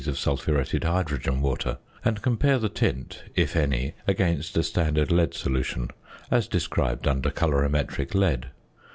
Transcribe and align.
of 0.07 0.17
sulphuretted 0.17 0.83
hydrogen 0.83 1.41
water, 1.43 1.77
and 2.03 2.23
compare 2.23 2.57
the 2.57 2.67
tint, 2.67 3.23
if 3.35 3.55
any, 3.55 3.93
against 4.07 4.57
a 4.57 4.63
standard 4.63 5.11
lead 5.11 5.31
solution, 5.35 5.91
as 6.31 6.47
described 6.47 7.07
under 7.07 7.29
Colorimetric 7.29 8.15
Lead. 8.15 8.47